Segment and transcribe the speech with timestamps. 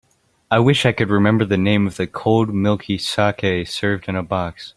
[0.49, 4.23] I wish I could remember the name of the cold milky saké served in a
[4.23, 4.69] box.